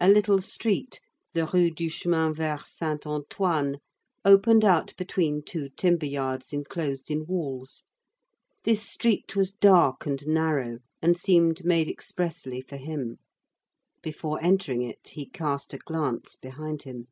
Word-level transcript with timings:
A 0.00 0.08
little 0.08 0.40
street, 0.40 1.02
the 1.34 1.44
Rue 1.44 1.70
du 1.70 1.90
Chemin 1.90 2.32
Vert 2.32 2.66
Saint 2.66 3.06
Antoine, 3.06 3.76
opened 4.24 4.64
out 4.64 4.96
between 4.96 5.42
two 5.42 5.68
timber 5.68 6.06
yards 6.06 6.50
enclosed 6.54 7.10
in 7.10 7.26
walls. 7.26 7.84
This 8.64 8.80
street 8.82 9.36
was 9.36 9.52
dark 9.52 10.06
and 10.06 10.26
narrow 10.26 10.78
and 11.02 11.14
seemed 11.14 11.62
made 11.62 11.90
expressly 11.90 12.62
for 12.62 12.78
him. 12.78 13.18
Before 14.00 14.42
entering 14.42 14.80
it 14.80 15.08
he 15.08 15.26
cast 15.26 15.74
a 15.74 15.78
glance 15.78 16.36
behind 16.36 16.84
him. 16.84 17.08